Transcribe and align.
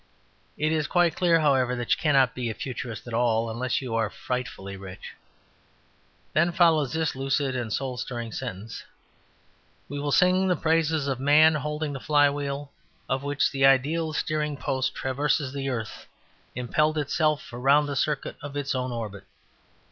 It 0.57 0.71
is 0.71 0.87
quite 0.87 1.15
clear, 1.15 1.41
however, 1.41 1.75
that 1.75 1.91
you 1.91 1.97
cannot 1.97 2.33
be 2.33 2.49
a 2.49 2.55
Futurist 2.55 3.05
at 3.07 3.13
all 3.13 3.51
unless 3.51 3.83
you 3.83 3.93
are 3.93 4.09
frightfully 4.09 4.75
rich. 4.75 5.13
Then 6.33 6.51
follows 6.51 6.91
this 6.91 7.15
lucid 7.15 7.55
and 7.55 7.71
soul 7.71 7.97
stirring 7.97 8.31
sentence: 8.31 8.79
"5. 8.81 8.87
We 9.89 9.99
will 9.99 10.11
sing 10.11 10.47
the 10.47 10.55
praises 10.55 11.07
of 11.07 11.19
man 11.19 11.53
holding 11.53 11.93
the 11.93 11.99
flywheel 11.99 12.71
of 13.07 13.21
which 13.21 13.51
the 13.51 13.63
ideal 13.67 14.11
steering 14.11 14.57
post 14.57 14.95
traverses 14.95 15.53
the 15.53 15.69
earth 15.69 16.07
impelled 16.55 16.97
itself 16.97 17.53
around 17.53 17.85
the 17.85 17.95
circuit 17.95 18.37
of 18.41 18.57
its 18.57 18.73
own 18.73 18.91
orbit." 18.91 19.25